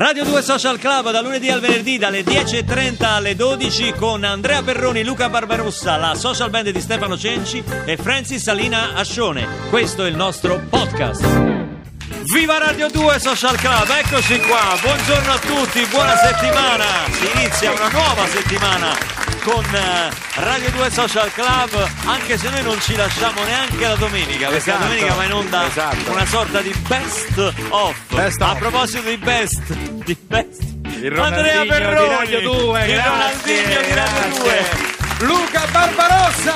Radio 0.00 0.24
2 0.24 0.40
Social 0.40 0.78
Club 0.78 1.10
da 1.10 1.20
lunedì 1.20 1.50
al 1.50 1.60
venerdì 1.60 1.98
dalle 1.98 2.22
10.30 2.22 3.04
alle 3.04 3.36
12 3.36 3.92
con 3.92 4.24
Andrea 4.24 4.62
Perroni, 4.62 5.04
Luca 5.04 5.28
Barbarossa, 5.28 5.98
la 5.98 6.14
social 6.14 6.48
band 6.48 6.70
di 6.70 6.80
Stefano 6.80 7.18
Cenci 7.18 7.62
e 7.84 7.98
Francis 7.98 8.42
Salina 8.42 8.94
Ascione. 8.94 9.46
Questo 9.68 10.06
è 10.06 10.08
il 10.08 10.16
nostro 10.16 10.58
podcast. 10.70 11.22
Viva 12.32 12.56
Radio 12.56 12.88
2 12.88 13.18
Social 13.18 13.56
Club, 13.56 13.90
eccoci 14.02 14.40
qua, 14.40 14.74
buongiorno 14.80 15.32
a 15.32 15.38
tutti, 15.38 15.86
buona 15.90 16.16
settimana, 16.16 16.84
si 17.10 17.38
inizia 17.38 17.70
una 17.70 17.90
nuova 17.90 18.26
settimana 18.26 19.29
con 19.42 19.64
eh, 19.74 20.10
Radio 20.40 20.70
2 20.70 20.90
Social 20.90 21.32
Club, 21.32 21.88
anche 22.04 22.36
se 22.38 22.48
noi 22.50 22.62
non 22.62 22.80
ci 22.80 22.94
lasciamo 22.94 23.42
neanche 23.44 23.86
la 23.86 23.94
domenica, 23.96 24.48
perché 24.48 24.56
Esatto, 24.70 24.78
la 24.78 24.84
domenica 24.86 25.14
va 25.14 25.24
in 25.24 25.32
onda 25.32 25.66
esatto. 25.66 26.10
una 26.12 26.26
sorta 26.26 26.60
di 26.60 26.74
best 26.86 27.52
of. 27.70 27.96
Best 28.08 28.40
a 28.42 28.54
proposito 28.54 29.08
di 29.08 29.16
best, 29.16 29.60
di 29.72 30.16
best. 30.26 30.62
Il 31.00 31.18
Andrea 31.18 31.62
Ronaldinho 31.62 31.62
di 31.62 31.68
Perroni, 31.68 32.08
Radio 32.14 32.40
2, 32.40 32.80
il 32.86 32.92
grazie, 32.92 33.10
Ronaldinho 33.10 33.80
di 33.80 33.94
Radio 33.94 34.14
grazie. 34.14 34.40
2. 34.40 34.98
Luca 35.26 35.66
Barbarossa! 35.70 36.54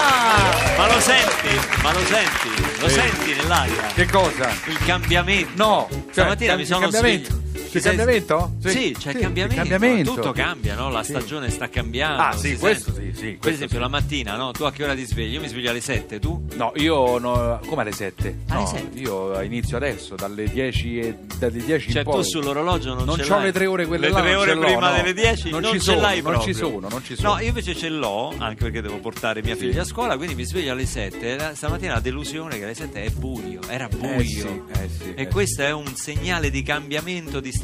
Ma 0.76 0.86
lo 0.86 1.00
senti? 1.00 1.60
Ma 1.82 1.92
lo 1.92 2.04
senti? 2.06 2.50
Lo 2.80 2.88
Sì. 2.88 2.94
senti 2.94 3.34
nell'aria? 3.34 3.82
Che 3.94 4.06
cosa? 4.10 4.50
Il 4.66 4.78
cambiamento. 4.86 5.50
No, 5.62 5.88
cioè, 5.90 6.02
Stamattina 6.12 6.56
mi 6.56 6.64
sono 6.64 6.90
svegliato. 6.90 7.42
C'è 7.74 7.80
sei- 7.80 7.96
cambiamento? 7.96 8.54
Sì, 8.64 8.96
c'è 8.98 9.10
il 9.10 9.18
cambiamento. 9.18 9.54
cambiamento. 9.56 10.14
Tutto 10.14 10.32
cambia, 10.32 10.74
no? 10.74 10.90
La 10.90 11.02
Sì. 11.02 11.10
stagione 11.12 11.50
sta 11.50 11.68
cambiando. 11.68 12.22
Ah, 12.22 12.32
sì, 12.36 12.56
questo 12.56 12.92
sente. 12.92 13.12
sì, 13.14 13.18
sì, 13.18 13.26
Per 13.30 13.38
questo 13.38 13.48
esempio, 13.64 13.78
la 13.80 13.88
mattina, 13.88 14.36
no? 14.36 14.52
Tu 14.52 14.62
a 14.64 14.72
che 14.72 14.84
ora 14.84 14.94
ti 14.94 15.04
svegli? 15.04 15.32
Io 15.34 15.40
mi 15.40 15.48
sveglio 15.48 15.70
alle 15.70 15.80
7, 15.80 16.18
tu? 16.18 16.46
No, 16.54 16.72
io 16.76 17.18
no, 17.18 17.60
come 17.66 17.82
alle 17.82 17.92
7? 17.92 18.38
Alle 18.48 18.60
No, 18.60 18.66
sette? 18.66 18.98
io 18.98 19.40
inizio 19.42 19.76
adesso, 19.76 20.14
dalle 20.14 20.44
10 20.48 20.98
e 20.98 21.16
dalle 21.38 21.62
10 21.64 21.90
Cioè, 21.90 22.02
in 22.02 22.04
poi. 22.04 22.22
tu 22.22 22.28
sull'orologio 22.28 22.94
non, 22.94 23.04
non 23.04 23.16
ce 23.16 23.22
c'ho 23.24 23.34
l'hai. 23.36 23.44
le 23.44 23.52
tre 23.52 23.66
ore 23.66 23.86
quelle 23.86 24.06
le 24.06 24.12
là, 24.12 24.20
tre 24.20 24.32
non 24.32 24.40
ore 24.40 24.56
prima 24.56 24.90
no. 24.90 24.96
delle 24.96 25.12
10 25.14 25.50
Non 25.50 25.60
non, 25.62 25.72
ci 25.72 25.78
ce 25.78 25.84
sono, 25.84 26.00
l'hai 26.00 26.20
non 26.22 26.32
proprio. 26.32 26.52
ci 26.52 26.58
sono, 26.58 26.88
non 26.88 27.02
ci 27.04 27.16
sono. 27.16 27.34
No, 27.34 27.40
io 27.40 27.48
invece 27.48 27.74
ce 27.74 27.88
l'ho, 27.88 28.32
anche 28.38 28.62
perché 28.62 28.80
devo 28.82 28.98
portare 28.98 29.42
mia 29.42 29.56
figlia 29.56 29.82
a 29.82 29.84
scuola, 29.84 30.16
quindi 30.16 30.34
mi 30.36 30.44
sveglio 30.44 30.72
alle 30.72 30.86
7. 30.86 31.36
La- 31.36 31.54
Stamattina 31.54 31.94
la 31.94 32.00
delusione 32.00 32.56
che 32.58 32.64
alle 32.64 32.74
7 32.74 33.02
è 33.04 33.10
buio, 33.10 33.60
era 33.68 33.88
buio. 33.88 34.12
Eh 34.14 34.24
sì, 34.24 34.38
eh 34.40 34.88
sì, 34.96 35.14
e 35.14 35.22
eh 35.22 35.28
questo 35.28 35.62
è 35.62 35.72
un 35.72 35.94
segnale 35.96 36.50
di 36.50 36.62
cambiamento 36.62 37.40
di 37.40 37.48
stagione. 37.50 37.62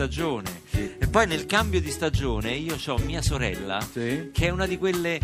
Sì. 0.70 0.94
E 0.98 1.06
poi 1.08 1.26
nel 1.26 1.46
cambio 1.46 1.80
di 1.80 1.90
stagione 1.90 2.52
io 2.52 2.76
ho 2.86 2.98
mia 2.98 3.22
sorella, 3.22 3.80
Sì. 3.92 4.30
che 4.32 4.46
è 4.46 4.50
una 4.50 4.66
di 4.66 4.78
quelle... 4.78 5.18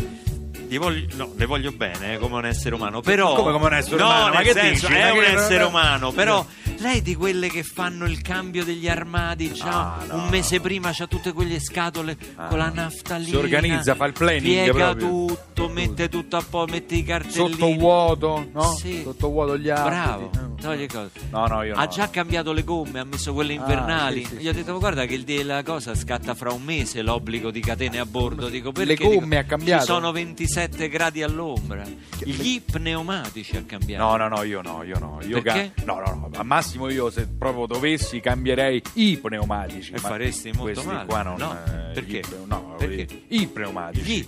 Gli 0.67 0.77
voglio, 0.77 1.07
no, 1.15 1.31
le 1.37 1.45
voglio 1.45 1.71
bene 1.71 2.15
eh, 2.15 2.17
come 2.17 2.35
un 2.35 2.45
essere 2.45 2.75
umano, 2.75 2.99
però... 2.99 3.35
Come 3.35 3.53
come 3.53 3.67
un 3.67 3.73
essere 3.73 3.95
no, 3.97 4.05
umano? 4.07 4.33
Ma 4.33 4.41
che 4.41 4.51
senso, 4.51 4.87
dici? 4.87 4.99
è 4.99 5.11
un 5.11 5.23
essere 5.23 5.63
umano, 5.63 6.11
però 6.11 6.45
lei 6.79 6.97
è 6.97 7.01
di 7.01 7.15
quelle 7.15 7.47
che 7.47 7.63
fanno 7.63 8.05
il 8.05 8.21
cambio 8.21 8.65
degli 8.65 8.89
armadi, 8.89 9.53
Ah, 9.61 10.03
no. 10.09 10.15
un 10.15 10.27
mese 10.27 10.59
prima 10.59 10.89
c'ha 10.91 11.07
tutte 11.07 11.31
quelle 11.31 11.61
scatole 11.61 12.17
Ah, 12.35 12.47
con 12.47 12.57
la 12.57 12.69
naftalina. 12.69 13.29
Si 13.29 13.35
organizza, 13.37 13.95
fa 13.95 14.05
il 14.07 14.11
planning 14.11 14.43
Piega 14.43 14.93
proprio. 14.93 15.07
tutto, 15.07 15.69
mette 15.69 16.09
tutto 16.09 16.35
a 16.35 16.43
po', 16.47 16.65
mette 16.67 16.95
i 16.95 17.03
cartellini. 17.03 17.49
Sottovuoto, 17.53 18.49
no? 18.51 18.75
Sì. 18.75 19.01
Sottovuoto 19.03 19.57
gli 19.57 19.69
altri. 19.69 19.89
Bravo, 19.89 20.29
No. 20.59 20.69
togli 20.69 20.87
cose. 20.87 21.11
No, 21.29 21.45
no, 21.47 21.63
io 21.63 21.75
no. 21.75 21.81
Ha 21.81 21.87
già 21.87 22.09
cambiato 22.09 22.51
le 22.51 22.63
gomme, 22.63 22.99
ha 22.99 23.03
messo 23.03 23.33
quelle 23.33 23.53
Ah, 23.53 23.55
invernali. 23.61 24.23
sì, 24.25 24.35
sì, 24.35 24.41
Gli 24.41 24.47
ho 24.47 24.53
detto, 24.53 24.77
guarda 24.79 25.05
che 25.05 25.13
il 25.13 25.45
la 25.45 25.61
cosa 25.63 25.93
scatta 25.93 26.33
fra 26.35 26.51
un 26.51 26.63
mese 26.63 27.01
l'obbligo 27.01 27.51
di 27.51 27.59
catene 27.59 27.99
a 27.99 28.05
bordo. 28.05 28.49
Dico, 28.49 28.71
Le 28.73 28.85
perché? 28.85 29.03
gomme 29.03 29.19
Dico, 29.27 29.35
ha 29.39 29.43
cambiato? 29.43 29.81
Ci 29.85 29.91
sono 29.91 30.11
27 30.11 30.89
gradi 30.89 31.21
all'ombra. 31.21 31.83
Gli 32.23 32.61
pneumatici 32.61 33.55
ha 33.57 33.63
cambiato. 33.63 34.03
No, 34.03 34.15
no, 34.15 34.27
no, 34.35 34.43
io 34.43 34.61
no, 34.61 34.83
io 34.83 34.97
no. 34.99 35.19
Io 35.27 35.41
Perché? 35.41 35.73
ca- 35.75 35.83
no, 35.85 35.99
no, 35.99 36.13
no. 36.15 36.29
Al 36.39 36.45
massimo 36.45 36.89
io 36.89 37.09
se 37.09 37.27
proprio 37.27 37.65
dovessi 37.67 38.19
cambierei 38.19 38.81
i 38.93 39.17
pneumatici. 39.17 39.91
E 39.93 39.99
ma 40.01 40.07
faresti 40.07 40.51
molto 40.53 40.81
male. 40.83 41.05
qua 41.05 41.21
non. 41.21 41.35
No, 41.37 41.51
eh, 41.65 41.91
perché? 41.93 42.19
gli- 42.19 42.47
no, 42.47 42.75
Perché? 42.77 43.07
I 43.27 43.47
pneumatici. 43.47 44.03
Gli, 44.11 44.27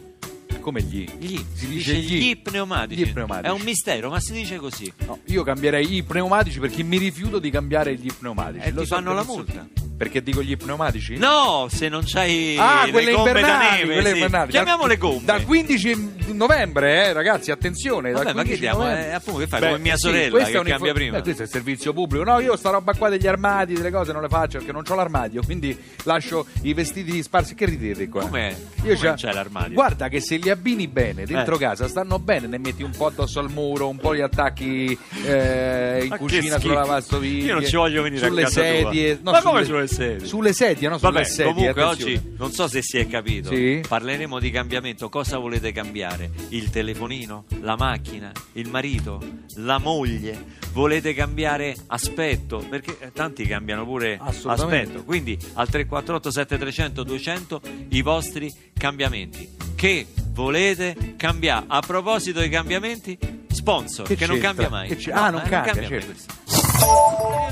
Come 0.70 0.84
gli? 0.84 1.04
gli, 1.18 1.36
Si 1.56 1.68
dice 1.68 1.96
dice 1.96 2.16
gli. 2.16 2.22
gli 2.30 2.38
pneumatici. 2.38 3.04
Gli 3.04 3.12
pneumatici. 3.12 3.48
È 3.48 3.52
un 3.52 3.62
mistero, 3.62 4.10
ma 4.12 4.20
si 4.20 4.34
dice 4.34 4.58
così. 4.58 4.94
No, 5.08 5.18
io 5.26 5.42
cambierei 5.42 5.96
i 5.96 6.04
pneumatici 6.04 6.60
perché 6.60 6.84
mi 6.84 7.00
rifiuto 7.00 7.40
di 7.40 7.50
cambiare 7.50 7.96
gli 7.96 8.12
pneumatici. 8.16 8.68
E 8.68 8.72
Lo 8.72 8.82
ti 8.82 8.88
fanno 8.88 9.12
la 9.14 9.24
multa. 9.24 9.68
Perché 10.00 10.24
dico 10.24 10.42
gli 10.42 10.56
pneumatici? 10.56 11.18
No, 11.18 11.68
se 11.70 11.90
non 11.90 12.04
c'hai 12.06 12.56
Ah, 12.58 12.86
le 12.86 12.92
quelle 12.92 13.12
gomme 13.12 13.42
da 13.42 13.58
neve, 13.72 13.92
quelle 13.94 14.08
sì. 14.12 14.14
invernali. 14.16 14.52
Chiamiamole 14.52 14.96
gomme. 14.98 15.22
Dal 15.26 15.44
15 15.44 16.14
novembre, 16.32 17.08
eh, 17.08 17.12
ragazzi, 17.14 17.52
attenzione. 17.52 18.12
Vabbè, 18.12 18.32
ma 18.34 18.44
che 18.44 18.56
15 18.58 18.60
diamo? 18.62 18.90
Eh, 18.90 19.12
appunto, 19.12 19.40
che 19.42 19.48
fai? 19.48 19.60
Beh, 19.60 19.66
Come 19.68 19.80
mia 19.80 19.96
sì, 19.96 20.02
sorella 20.08 20.30
questa 20.30 20.62
che 20.62 20.70
cambia 20.70 20.94
prima. 20.94 21.18
Beh, 21.18 21.24
questo 21.24 21.42
è 21.42 21.46
il 21.46 21.52
servizio 21.52 21.92
pubblico. 21.92 22.24
No, 22.24 22.40
io 22.40 22.56
sta 22.56 22.70
roba 22.70 22.94
qua 22.94 23.10
degli 23.10 23.28
armadi, 23.28 23.74
delle 23.74 23.92
cose 23.92 24.14
non 24.14 24.22
le 24.22 24.30
faccio 24.30 24.58
perché 24.60 24.72
non 24.72 24.84
ho 24.88 24.96
l'armadio, 24.96 25.42
quindi 25.44 25.78
lascio 26.04 26.46
i 26.62 26.74
vestiti 26.74 27.22
sparsi. 27.22 27.54
Che 27.54 27.66
ridete 27.66 28.08
qua? 28.08 28.22
Com'è? 28.22 28.56
Io 28.86 28.96
Come 28.96 29.14
c'è 29.16 29.34
l'armadio? 29.34 29.74
Guarda 29.74 30.08
che 30.08 30.22
se 30.22 30.38
li 30.38 30.50
abbini 30.50 30.88
bene 30.88 31.26
dentro 31.26 31.56
Eh. 31.56 31.60
casa 31.60 31.90
stanno 31.90 32.20
bene, 32.20 32.48
ne 32.48 32.58
metti 32.58 32.84
un 32.84 32.92
po' 32.96 33.08
addosso 33.08 33.42
al 33.42 33.50
muro, 33.52 33.90
un 33.90 33.98
po' 33.98 34.14
li 34.14 34.22
attacchi 34.22 34.98
eh, 35.26 36.00
in 36.04 36.08
Ma 36.08 36.18
cucina 36.18 36.58
sulla 36.58 36.76
lavastoviglie. 36.76 37.48
Io 37.48 37.54
non 37.56 37.66
ci 37.66 37.76
voglio 37.76 38.02
venire 38.02 38.26
a 38.26 38.30
sulle 38.30 38.44
casa 38.44 38.62
tua. 38.62 38.70
sedie. 38.92 39.20
no, 39.22 39.32
Ma 39.32 39.42
come 39.42 39.66
sulle 39.66 39.88
sedie? 39.90 40.26
Sulle 40.26 40.54
sedie, 40.54 40.88
no? 40.88 40.98
Sulle 40.98 41.12
Vabbè, 41.12 41.24
sedie. 41.26 41.54
comunque 41.54 41.82
attenzione. 41.84 42.14
oggi 42.14 42.34
non 42.38 42.52
so 42.52 42.68
se 42.68 42.82
si 42.82 42.98
è 42.98 43.08
capito. 43.08 43.50
Sì. 43.54 43.82
Parleremo 43.88 44.40
di 44.40 44.52
cambiamento. 44.52 45.10
Cosa 45.10 45.38
volete 45.38 45.72
cambiare? 45.72 46.30
Il 46.50 46.70
telefonino? 46.70 47.46
La 47.62 47.76
macchina? 47.76 48.32
Il 48.54 48.70
marito? 48.70 49.22
La 49.56 49.78
moglie? 49.80 50.58
Volete 50.72 51.14
cambiare 51.14 51.76
aspetto? 51.88 52.64
Perché 52.70 52.98
eh, 53.00 53.12
tanti 53.12 53.46
cambiano 53.46 53.84
pure 53.86 54.20
aspetto. 54.22 55.04
Quindi 55.04 55.38
al 55.54 55.68
348 55.68 56.32
7300 56.32 57.04
200 57.04 57.62
i 57.90 58.02
vostri 58.02 58.54
cambiamenti. 58.78 59.50
Che 59.76 60.06
volete 60.32 61.16
cambiare? 61.18 61.66
A 61.68 61.82
proposito 61.82 62.40
dei 62.40 62.50
cambiamenti, 62.50 63.18
sponsor 63.52 64.06
che, 64.06 64.16
non 64.26 64.40
c'entra? 64.40 64.40
cambia 64.40 64.70
mai. 64.70 64.96
Che 64.96 65.12
No, 65.12 65.20
ah, 65.20 65.30
non 65.30 65.42
eh, 65.46 65.50
cambia, 65.50 65.74
mai 65.74 65.88
certo. 65.88 66.14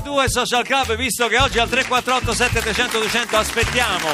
2 0.02 0.28
Social 0.28 0.64
Club, 0.64 0.96
visto 0.96 1.26
che 1.28 1.38
oggi 1.38 1.58
al 1.58 1.68
348 1.68 2.32
7300 2.34 2.98
200 2.98 3.36
aspettiamo 3.36 4.08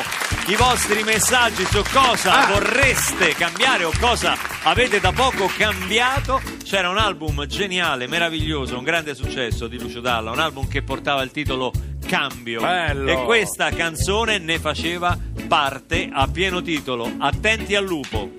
i 0.48 0.56
vostri 0.56 1.02
messaggi 1.02 1.64
su 1.64 1.82
cosa 1.92 2.42
Ah. 2.42 2.46
vorreste 2.52 3.34
cambiare 3.34 3.84
o 3.84 3.92
cosa 3.98 4.36
avete 4.64 5.00
da 5.00 5.12
poco 5.12 5.50
cambiato. 5.56 6.40
C'era 6.64 6.88
un 6.88 6.98
album 6.98 7.46
geniale, 7.46 8.06
meraviglioso, 8.06 8.76
un 8.76 8.84
grande 8.84 9.14
successo 9.14 9.66
di 9.68 9.78
Lucio 9.78 10.00
Dalla, 10.00 10.30
un 10.30 10.40
album 10.40 10.66
che 10.68 10.82
portava 10.82 11.22
il 11.22 11.30
titolo 11.30 11.72
Cambio. 12.06 12.60
Bello. 12.60 13.10
E 13.10 13.24
questa 13.24 13.70
canzone 13.70 14.38
ne 14.38 14.58
faceva 14.58 15.16
parte 15.48 16.08
a 16.12 16.26
pieno 16.26 16.60
titolo. 16.60 17.10
Attenti 17.18 17.74
al 17.76 17.84
lupo. 17.84 18.30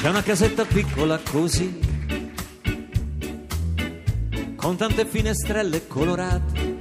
C'è 0.00 0.08
una 0.08 0.22
casetta 0.22 0.64
piccola 0.64 1.18
così, 1.28 1.80
con 4.54 4.76
tante 4.76 5.04
finestrelle 5.04 5.88
colorate. 5.88 6.76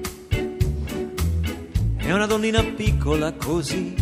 E 1.97 2.13
una 2.13 2.27
donnina 2.27 2.61
piccola 2.63 3.33
così, 3.33 3.95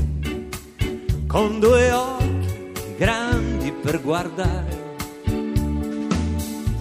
con 1.28 1.60
due 1.60 1.92
occhi 1.94 2.72
grandi 2.98 3.72
per 3.72 4.02
guardare. 4.02 4.84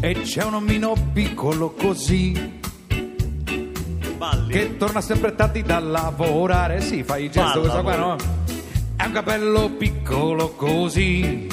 E 0.01 0.21
c'è 0.23 0.43
un 0.43 0.55
omino 0.55 0.95
piccolo 1.13 1.71
così 1.71 2.61
Balli. 4.19 4.53
che 4.53 4.77
torna 4.77 5.01
sempre 5.01 5.37
tardi 5.37 5.63
da 5.63 5.79
lavorare. 5.79 6.81
Sì, 6.81 7.05
fai 7.05 7.27
il 7.27 7.31
gesto 7.31 7.61
Balla, 7.61 7.81
questa 7.81 7.83
qua, 7.83 7.97
no? 7.97 8.17
È 8.97 9.05
un 9.07 9.13
capello 9.13 9.71
piccolo 9.71 10.51
così, 10.51 11.47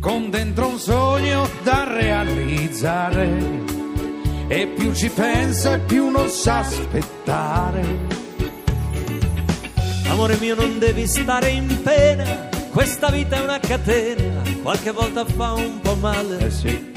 con 0.00 0.30
dentro 0.30 0.68
un 0.68 0.78
sogno 0.78 1.48
da 1.62 1.84
realizzare. 1.84 3.66
E 4.48 4.66
più 4.66 4.94
ci 4.94 5.08
pensa 5.10 5.74
e 5.74 5.78
più 5.80 6.08
non 6.08 6.28
sa 6.28 6.58
aspettare. 6.58 8.16
Amore 10.08 10.36
mio 10.40 10.54
non 10.54 10.78
devi 10.78 11.06
stare 11.06 11.50
in 11.50 11.82
pena, 11.82 12.48
questa 12.70 13.08
vita 13.10 13.36
è 13.36 13.42
una 13.42 13.58
catena, 13.58 14.42
qualche 14.62 14.90
volta 14.90 15.24
fa 15.24 15.52
un 15.52 15.80
po' 15.80 15.94
male. 15.96 16.38
Eh 16.38 16.50
sì. 16.50 16.92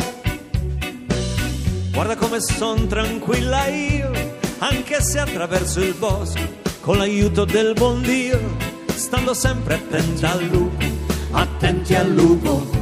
Guarda 1.91 2.15
come 2.15 2.39
son 2.39 2.87
tranquilla 2.87 3.67
io, 3.67 4.11
anche 4.59 5.01
se 5.01 5.19
attraverso 5.19 5.81
il 5.81 5.93
bosco, 5.93 6.39
con 6.79 6.97
l'aiuto 6.97 7.45
del 7.45 7.73
buon 7.73 8.01
Dio, 8.01 8.39
stando 8.87 9.33
sempre 9.33 9.75
attenta 9.75 10.31
al 10.31 10.43
lupo, 10.45 10.85
attenti 11.31 11.93
al 11.95 12.09
lupo, 12.09 12.80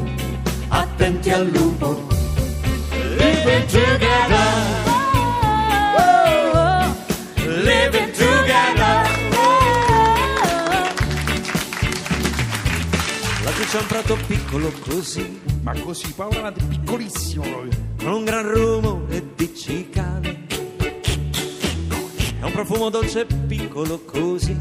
attenti 1.09 1.29
al 1.31 1.47
lupo. 1.49 2.07
Living 3.17 3.65
together, 3.65 4.37
living 7.45 8.11
together. 8.11 9.17
Laggiù 13.43 13.63
c'è 13.63 13.79
un 13.79 13.87
prato 13.87 14.17
piccolo 14.27 14.71
così, 14.87 15.41
Ma 15.63 15.73
così, 15.79 16.13
Paola 16.13 16.53
è 16.53 16.63
piccolissimo 16.67 17.43
proprio. 17.43 17.71
con 17.97 18.13
un 18.13 18.23
gran 18.25 18.47
rumore 18.47 19.23
di 19.35 19.55
cicale. 19.55 20.37
un 22.41 22.51
profumo 22.51 22.89
dolce 22.89 23.25
piccolo 23.25 23.99
così. 24.05 24.55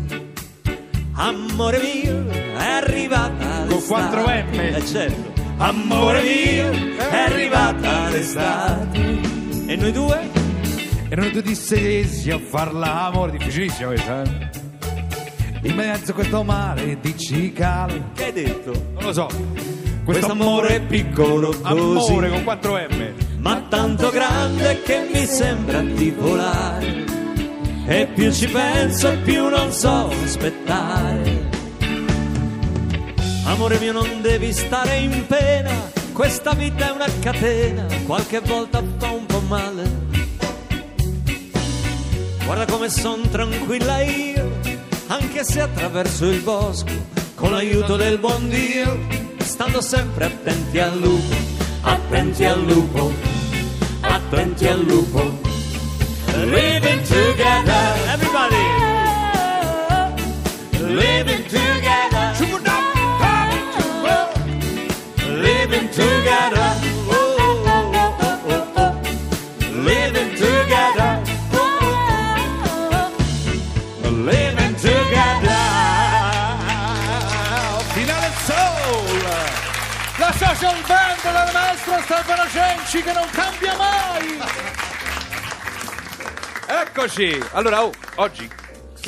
Amore 1.13 1.81
mio, 1.81 2.29
è 2.31 2.65
arrivata 2.65 3.67
Con 3.67 3.77
l'estate. 3.77 3.87
4 3.87 4.23
M. 4.23 4.59
Eh 4.61 4.87
certo. 4.87 5.38
Amore 5.59 6.23
mio, 6.23 6.71
è 6.97 7.17
arrivata 7.17 8.09
l'estate. 8.11 9.21
E 9.67 9.77
noi 9.77 9.93
due? 9.93 10.31
Erano 11.09 11.31
due 11.31 11.43
dissesi 11.43 12.31
a 12.31 12.39
far 12.39 12.73
l'amore, 12.73 13.33
difficilissimo 13.33 13.89
questa, 13.89 14.23
eh? 14.23 14.47
In 15.63 15.75
mezzo 15.75 16.13
a 16.13 16.15
questo 16.15 16.45
mare 16.45 16.99
di 17.01 17.19
cicale, 17.19 18.11
Che 18.15 18.25
hai 18.27 18.33
detto? 18.33 18.71
non 18.95 19.03
lo 19.05 19.13
so. 19.13 19.27
Questo 20.05 20.31
amore 20.31 20.77
è 20.77 20.81
piccolo 20.81 21.49
così. 21.49 21.61
amore 21.65 22.29
con 22.31 22.45
4 22.45 22.75
M. 22.89 23.13
ma 23.41 23.67
tanto 23.69 24.11
grande 24.11 24.81
che 24.83 25.09
mi 25.13 25.27
sembra 25.27 25.81
di 25.83 26.11
volare. 26.17 27.05
E 27.87 28.07
più 28.15 28.31
ci 28.33 28.47
penso, 28.49 29.17
più 29.25 29.49
non 29.49 29.73
so 29.73 30.09
aspettare. 30.23 31.48
Amore 33.59 33.81
mio, 33.81 33.91
non 33.91 34.21
devi 34.23 34.53
stare 34.53 34.99
in 34.99 35.27
pena. 35.27 35.91
Questa 36.13 36.53
vita 36.53 36.91
è 36.91 36.93
una 36.93 37.09
catena, 37.21 37.87
qualche 38.07 38.39
volta 38.39 38.81
fa 38.99 39.11
un 39.11 39.27
po' 39.27 39.41
male. 39.41 39.83
Guarda 42.45 42.65
come 42.67 42.89
son 42.89 43.29
tranquilla 43.29 44.01
io, 44.03 44.49
anche 45.09 45.43
se 45.43 45.61
attraverso 45.61 46.27
il 46.27 46.41
bosco, 46.41 46.93
con 47.35 47.51
l'aiuto 47.51 47.97
del 47.97 48.19
buon 48.19 48.49
Dio, 48.49 48.97
stando 49.39 49.81
sempre 49.81 50.27
attenti 50.27 50.79
al 50.79 50.97
lupo, 50.97 51.35
attenti 51.81 52.45
al 52.45 52.63
lupo, 52.63 53.13
attenti 54.03 54.69
al 54.69 54.85
lupo. 54.85 55.37
Living 56.45 57.03
together, 57.03 57.97
everybody. 58.07 58.67
Living 60.95 61.45
together, 61.47 62.68
living 65.79 65.91
together. 65.95 66.69
Oh, 67.09 67.37
oh, 67.39 67.67
oh, 67.67 68.17
oh, 68.21 68.51
oh, 68.51 68.73
oh. 68.77 68.93
Living 69.71 70.31
together. 70.35 71.11
Living 74.11 74.75
together. 74.75 75.63
Finale 77.95 78.31
Soul! 78.47 79.23
La 80.19 80.33
social 80.33 80.77
band 80.87 81.23
del 81.23 81.53
maestro 81.53 82.01
Stefano 82.03 82.47
Cenci 82.51 83.03
che 83.03 83.13
non 83.13 83.29
cambia 83.31 83.77
mai! 83.77 84.39
Eccoci! 86.67 87.43
Allora, 87.53 87.85
oh, 87.85 87.93
oggi 88.17 88.51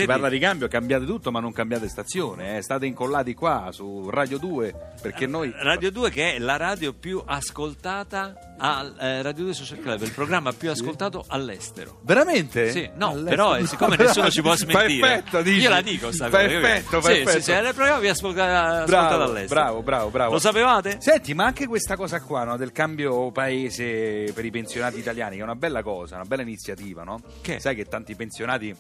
si 0.01 0.07
parla 0.07 0.29
di 0.29 0.39
cambio, 0.39 0.69
cambiate 0.69 1.05
tutto 1.05 1.31
ma 1.31 1.41
non 1.41 1.53
cambiate 1.53 1.89
stazione, 1.89 2.57
eh. 2.59 2.63
state 2.63 2.87
incollati 2.87 3.35
qua 3.35 3.69
su 3.71 4.09
Radio 4.11 4.39
2 4.39 4.75
perché 5.01 5.27
noi... 5.27 5.53
Radio 5.57 5.91
2 5.91 6.11
che 6.11 6.35
è 6.35 6.39
la 6.39 6.57
radio 6.57 6.93
più 6.93 7.23
ascoltata 7.25 8.35
al 8.59 8.95
eh, 8.99 9.23
Radio 9.23 9.45
2 9.45 9.55
Social 9.55 9.81
Club, 9.81 10.03
il 10.03 10.13
programma 10.13 10.53
più 10.53 10.71
ascoltato 10.71 11.25
all'estero. 11.29 12.01
Veramente? 12.03 12.71
Sì, 12.71 12.89
no, 12.97 13.09
All'estero? 13.11 13.29
però 13.31 13.57
eh, 13.57 13.67
siccome 13.67 13.97
Però- 13.97 14.09
nessuno 14.09 14.31
ci 14.31 14.43
può 14.43 14.55
smentire, 14.55 15.07
Perfetto, 15.07 15.43
dici. 15.43 15.61
io 15.61 15.69
la 15.71 15.81
dico, 15.81 16.13
sta 16.13 16.29
Perfetto, 16.29 16.97
cosa. 17.01 17.09
Sì, 17.13 17.23
perfetto. 17.23 17.39
Sì, 17.39 17.43
sì, 17.43 17.51
è 17.53 17.67
il 17.69 17.75
programma 17.75 18.01
più 18.01 18.11
ascolta- 18.11 18.45
ascoltato 18.83 18.87
Bravo, 18.87 19.23
all'estero. 19.25 19.61
bravo, 19.61 19.83
bravo, 19.83 20.11
bravo. 20.11 20.33
Lo 20.33 20.39
sapevate? 20.39 20.97
Senti, 21.01 21.33
ma 21.35 21.45
anche 21.45 21.67
questa 21.67 21.97
cosa 21.97 22.21
qua, 22.21 22.45
no, 22.45 22.57
del 22.57 22.73
cambio 22.73 23.31
paese 23.31 24.31
per 24.35 24.45
i 24.45 24.51
pensionati 24.51 24.99
italiani, 24.99 25.37
che 25.37 25.41
è 25.41 25.45
una 25.45 25.55
bella 25.55 25.83
cosa, 25.83 26.17
una 26.17 26.25
bella 26.25 26.43
iniziativa, 26.43 27.03
no? 27.03 27.21
Che? 27.41 27.61
Sai 27.61 27.75
che 27.75 27.87
tanti 27.87 28.15
pensionati 28.15 28.75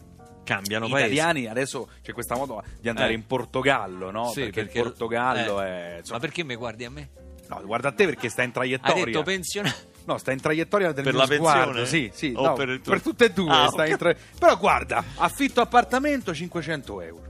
Cambiano 0.44 0.88
paese. 0.88 1.06
italiani 1.06 1.46
adesso 1.46 1.88
c'è 2.02 2.12
questa 2.12 2.34
moda 2.36 2.62
di 2.80 2.88
andare 2.88 3.10
Eh. 3.12 3.14
in 3.14 3.26
Portogallo, 3.26 4.10
no? 4.10 4.30
Sì, 4.30 4.42
perché, 4.48 4.60
il 4.60 4.68
Portogallo 4.70 5.60
è... 5.60 5.96
insomma- 5.98 6.18
Ma 6.18 6.24
perché 6.24 6.44
mi 6.44 6.54
guardi 6.56 6.84
a 6.84 6.90
me? 6.90 7.10
No, 7.48 7.60
guarda 7.64 7.88
a 7.88 7.92
te 7.92 8.04
perché 8.04 8.28
sta 8.28 8.42
in 8.42 8.48
Hai 8.48 8.54
traiettoria. 8.54 9.04
detto 9.06 9.22
pensionato. 9.22 9.76
No, 10.04 10.18
sta 10.18 10.32
in 10.32 10.40
traiettoria 10.40 10.92
del 10.92 11.04
Per 11.04 11.12
mio 11.12 11.22
la 11.26 11.34
sguardo, 11.34 11.72
pensione? 11.74 11.86
sì, 11.86 12.10
sì, 12.14 12.32
no, 12.32 12.54
per 12.54 12.80
tuo- 12.82 12.92
per 12.92 13.02
tutte 13.02 13.24
e 13.26 13.30
due 13.32 13.50
Ah, 13.52 13.68
sta 13.68 13.82
ok. 13.82 13.88
in 13.88 13.96
tra- 13.96 14.14
Però 14.38 14.56
guarda, 14.56 15.04
affitto 15.16 15.60
appartamento 15.60 16.32
500 16.34 17.00
euro, 17.02 17.22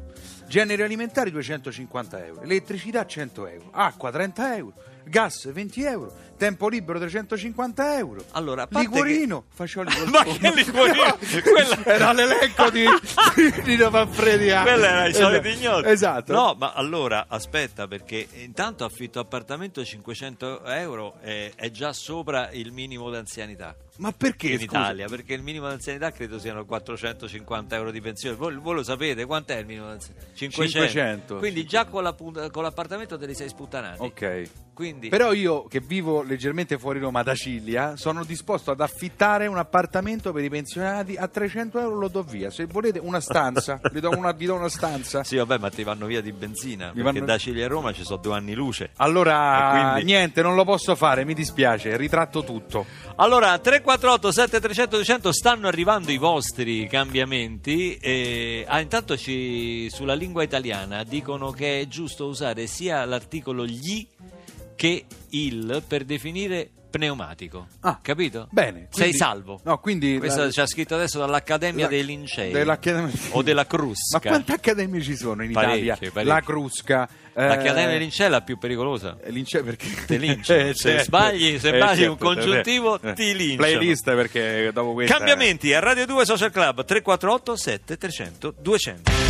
generi 0.46 0.82
alimentari 0.82 1.30
250 1.30 2.24
euro, 2.24 2.42
elettricità 2.42 3.04
100 3.04 3.46
euro, 3.46 3.68
acqua 3.72 4.10
30 4.10 4.56
euro, 4.56 4.74
gas 5.10 5.50
20 5.52 5.82
euro, 5.84 6.12
tempo 6.38 6.68
libero 6.68 6.98
350 6.98 7.98
euro. 7.98 8.24
Allora, 8.30 8.62
a 8.62 8.66
parte 8.66 8.88
Liquorino, 8.88 9.44
fagioli 9.52 9.90
col 9.94 10.08
Ma 10.08 10.22
che 10.22 10.52
liquorino? 10.54 11.18
Quella- 11.42 11.84
Era 11.84 12.12
l'elenco 12.12 12.70
di, 12.70 12.84
di 13.64 13.76
Manfredi. 13.76 14.48
Quello 14.62 14.84
era 14.84 15.06
i 15.06 15.10
Esatto. 15.10 15.26
soliti 15.26 15.48
ignoti. 15.58 15.88
Esatto. 15.88 16.32
No, 16.32 16.54
ma 16.58 16.72
allora 16.72 17.26
aspetta, 17.28 17.86
perché 17.86 18.26
intanto 18.34 18.84
affitto 18.84 19.18
appartamento 19.20 19.84
500 19.84 20.64
euro 20.64 21.16
è, 21.20 21.52
è 21.54 21.70
già 21.70 21.92
sopra 21.92 22.50
il 22.52 22.72
minimo 22.72 23.10
d'anzianità. 23.10 23.74
Ma 24.00 24.12
perché? 24.12 24.48
in 24.48 24.58
scusa? 24.58 24.64
Italia, 24.64 25.06
perché 25.08 25.34
il 25.34 25.42
minimo 25.42 25.68
d'anzianità 25.68 26.10
credo 26.10 26.38
siano 26.38 26.64
450 26.64 27.76
euro 27.76 27.90
di 27.90 28.00
pensione. 28.00 28.34
Voi, 28.34 28.56
voi 28.56 28.74
lo 28.76 28.82
sapete 28.82 29.24
quant'è 29.26 29.56
il 29.58 29.66
minimo 29.66 29.86
d'anzianità? 29.86 30.26
500. 30.34 30.78
500. 30.88 31.36
Quindi 31.36 31.64
già 31.66 31.84
con, 31.84 32.02
la 32.02 32.14
con 32.14 32.62
l'appartamento 32.62 33.18
te 33.18 33.26
li 33.26 33.34
sei 33.34 33.48
sputtanati. 33.48 33.98
Ok. 34.00 34.50
Quindi 34.80 35.10
Però 35.10 35.34
io 35.34 35.64
che 35.64 35.80
vivo 35.80 36.22
leggermente 36.22 36.78
fuori 36.78 37.00
Roma 37.00 37.22
da 37.22 37.34
Ciglia 37.34 37.96
sono 37.96 38.24
disposto 38.24 38.70
ad 38.70 38.80
affittare 38.80 39.46
un 39.46 39.58
appartamento 39.58 40.32
per 40.32 40.42
i 40.42 40.48
pensionati 40.48 41.16
a 41.16 41.28
300 41.28 41.78
euro 41.80 41.96
lo 41.98 42.08
do 42.08 42.22
via. 42.22 42.48
Se 42.48 42.64
volete 42.64 42.98
una 42.98 43.20
stanza, 43.20 43.78
vi 43.92 44.00
do 44.00 44.08
una, 44.16 44.32
vi 44.32 44.46
do 44.46 44.54
una 44.54 44.70
stanza. 44.70 45.22
Sì, 45.22 45.36
vabbè, 45.36 45.58
ma 45.58 45.68
ti 45.68 45.82
vanno 45.82 46.06
via 46.06 46.22
di 46.22 46.32
benzina. 46.32 46.86
Mi 46.94 47.02
perché 47.02 47.18
vanno- 47.18 47.26
da 47.26 47.36
Ciglia 47.36 47.66
a 47.66 47.68
Roma 47.68 47.92
ci 47.92 48.04
sono 48.04 48.22
due 48.22 48.34
anni 48.34 48.54
luce. 48.54 48.92
Allora, 48.96 49.90
quindi- 49.92 50.10
niente, 50.12 50.40
non 50.40 50.54
lo 50.54 50.64
posso 50.64 50.94
fare, 50.96 51.26
mi 51.26 51.34
dispiace, 51.34 51.94
ritratto 51.98 52.42
tutto. 52.42 52.86
Allora, 53.16 53.58
348 53.58 54.32
7300 54.32 54.96
200 54.96 55.32
stanno 55.32 55.68
arrivando 55.68 56.10
i 56.10 56.16
vostri 56.16 56.86
cambiamenti. 56.88 57.96
E, 57.96 58.64
ah, 58.66 58.80
intanto 58.80 59.16
ci, 59.16 59.88
sulla 59.90 60.14
lingua 60.14 60.42
italiana 60.42 61.04
dicono 61.04 61.50
che 61.50 61.80
è 61.80 61.86
giusto 61.86 62.26
usare 62.26 62.66
sia 62.66 63.04
l'articolo 63.04 63.66
gli 63.66 64.06
che 64.74 65.04
il 65.30 65.82
per 65.86 66.04
definire 66.04 66.70
pneumatico. 66.90 67.66
Ah, 67.80 67.98
capito? 68.02 68.48
bene, 68.50 68.88
Sei 68.90 69.10
quindi- 69.10 69.16
salvo. 69.18 69.60
no, 69.64 69.78
quindi 69.78 70.18
Questo 70.18 70.44
la- 70.44 70.48
c'è 70.48 70.66
scritto 70.66 70.94
adesso 70.94 71.18
dall'Accademia 71.18 71.84
la- 71.84 71.90
dei 71.90 72.04
Lincei 72.04 72.50
dell'Accademia- 72.50 73.12
o 73.32 73.42
della 73.42 73.64
Crusca. 73.66 74.18
Ma 74.24 74.28
quante 74.30 74.52
accademie 74.54 75.00
ci 75.02 75.14
sono 75.14 75.44
in 75.44 75.52
Parecchie, 75.52 75.76
Italia? 75.92 76.10
parecchie. 76.10 76.24
La 76.24 76.40
Crusca. 76.40 77.08
Eh, 77.34 77.46
L'Accademia 77.46 77.88
dei 77.88 77.98
Lincei 77.98 78.26
è 78.26 78.28
la 78.28 78.40
più 78.42 78.58
pericolosa. 78.58 79.16
eh, 79.22 79.30
Lince 79.30 79.62
perché 79.62 79.86
Te 80.06 80.16
linciano. 80.16 80.60
Eh, 80.70 80.74
Se 80.74 80.88
certo. 80.90 81.04
sbagli- 81.04 81.58
se 81.58 81.68
Eh, 81.68 81.76
sbagli 81.76 82.02
un 82.04 82.16
certo, 82.18 82.24
congiuntivo, 82.24 83.00
eh. 83.02 83.12
ti 83.14 83.34
linciano. 83.34 83.56
Playlist 83.56 84.14
perché 84.14 84.70
dopo 84.72 84.92
questa 84.92 85.16
Cambiamenti 85.16 85.72
a 85.72 85.78
Radio 85.80 86.06
2 86.06 86.24
Social 86.24 86.50
Club 86.50 86.84
348 86.84 87.56
7300 87.56 88.54
200. 88.60 89.29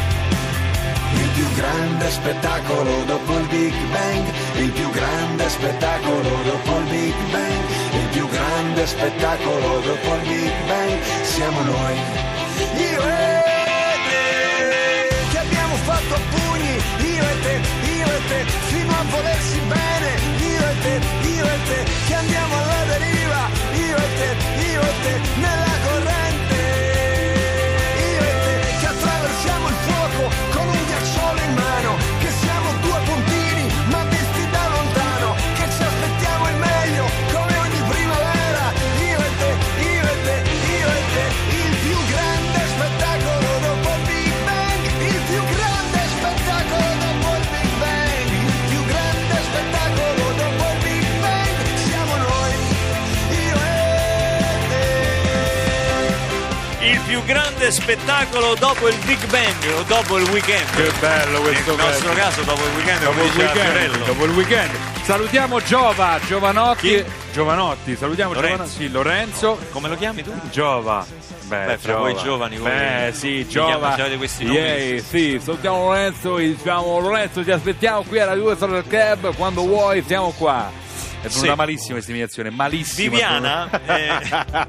Più 1.41 1.53
grande 1.53 2.11
spettacolo 2.11 3.03
dopo 3.05 3.35
il 3.39 3.47
Big 3.47 3.73
Bang, 3.89 4.31
il 4.57 4.71
più 4.73 4.87
grande 4.91 5.49
spettacolo 5.49 6.29
dopo 6.43 6.77
il 6.77 6.83
Big 6.83 7.15
Bang, 7.31 7.63
il 7.93 8.07
più 8.11 8.27
grande 8.29 8.85
spettacolo 8.85 9.79
dopo 9.79 10.13
il 10.17 10.21
Big 10.21 10.53
Bang, 10.67 11.01
siamo 11.23 11.61
noi. 11.61 11.95
Io 12.75 13.01
e 13.01 13.41
te, 14.07 15.15
che 15.31 15.37
abbiamo 15.39 15.75
fatto 15.77 16.13
a 16.13 16.19
pugni, 16.29 16.75
io 17.15 17.23
e 17.23 17.39
te, 17.41 17.59
io 17.89 18.05
e 18.05 18.19
te, 18.27 18.45
fino 18.69 18.91
a 18.91 19.03
volersi 19.09 19.59
bene, 19.61 20.09
io 20.37 20.69
e 20.69 20.79
te, 20.83 20.99
io 21.27 21.45
e 21.45 21.57
te, 21.65 21.83
che 22.05 22.13
andiamo 22.13 22.30
grande 57.61 57.71
spettacolo 57.71 58.55
dopo 58.55 58.87
il 58.87 58.95
Big 59.05 59.23
Bang 59.27 59.55
o 59.77 59.83
dopo 59.83 60.17
il 60.17 60.27
weekend. 60.29 60.67
Che 60.75 60.91
bello 60.99 61.41
questo 61.41 61.75
Nel 61.75 61.85
nostro 61.85 62.13
caso 62.13 62.41
dopo 62.41 62.61
il 62.63 62.71
weekend, 62.75 63.03
Dopo 63.03 63.23
il, 63.23 63.31
weekend, 63.35 64.03
dopo 64.05 64.25
il 64.25 64.31
weekend. 64.31 64.71
Salutiamo 65.03 65.61
Giova, 65.61 66.19
Giovanotti. 66.25 66.87
Chi? 66.87 67.05
Giovanotti, 67.31 67.95
salutiamo 67.95 68.33
Lorenzo. 68.33 68.55
Giovanotti. 68.55 68.75
Sì, 68.83 68.89
Lorenzo. 68.91 69.59
Come 69.71 69.89
lo 69.89 69.95
chiami 69.95 70.23
tu? 70.23 70.31
Giova. 70.49 71.05
Beh, 71.43 71.65
Beh, 71.65 71.77
fra 71.77 71.97
voi 71.97 72.15
giovani, 72.15 72.57
voi 72.57 72.69
Beh, 72.71 73.11
sì, 73.13 73.45
chiamate- 73.47 73.73
Giova. 73.73 73.93
avete 73.93 74.17
questi 74.17 74.45
nomi. 74.45 74.57
Yeah, 74.57 75.03
sì, 75.03 75.39
salutiamo 75.43 75.77
Lorenzo, 75.83 76.37
diciamo 76.37 76.99
Lorenzo, 76.99 77.43
ti 77.43 77.51
aspettiamo 77.51 78.03
qui 78.03 78.19
alla 78.19 78.35
2 78.35 78.55
Social 78.57 78.83
Club, 78.87 79.35
quando 79.35 79.61
vuoi 79.61 80.03
siamo 80.07 80.33
qua. 80.37 80.71
È 81.21 81.27
venuta 81.27 81.51
Sì. 81.51 81.55
malissima 81.55 81.93
questa 81.93 82.11
imitazione, 82.11 82.49
malissima. 82.49 83.09
Viviana, 83.09 83.69
eh, 83.85 84.09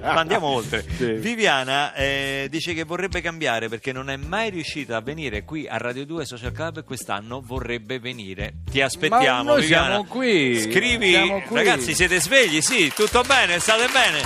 ma 0.00 0.14
andiamo 0.14 0.46
oltre. 0.48 0.84
Sì. 0.96 1.12
Viviana 1.12 1.94
eh, 1.94 2.46
dice 2.50 2.74
che 2.74 2.84
vorrebbe 2.84 3.20
cambiare 3.22 3.68
perché 3.68 3.90
non 3.92 4.10
è 4.10 4.16
mai 4.16 4.50
riuscita 4.50 4.96
a 4.96 5.00
venire 5.00 5.44
qui 5.44 5.66
a 5.66 5.78
Radio 5.78 6.04
2 6.04 6.24
Social 6.26 6.52
Club 6.52 6.78
e 6.78 6.84
quest'anno 6.84 7.40
vorrebbe 7.44 7.98
venire. 7.98 8.52
Ti 8.70 8.80
aspettiamo, 8.82 9.42
Ma 9.44 9.50
noi 9.52 9.60
Viviana. 9.62 9.86
siamo 9.86 10.04
qui, 10.04 10.60
Scrivi, 10.60 11.10
siamo 11.10 11.40
qui. 11.40 11.56
ragazzi, 11.56 11.94
siete 11.94 12.20
svegli? 12.20 12.60
Sì, 12.60 12.92
tutto 12.94 13.22
bene, 13.22 13.58
state 13.58 13.86
bene. 13.92 14.20